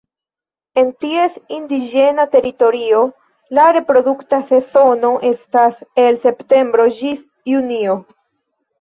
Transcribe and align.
En 0.81 0.87
ties 1.03 1.35
indiĝena 1.57 2.25
teritorio 2.37 3.03
la 3.59 3.67
reprodukta 3.79 4.41
sezono 4.51 5.15
estas 5.33 5.81
el 6.09 6.23
septembro 6.29 6.93
ĝis 7.01 7.27
junio. 7.57 8.05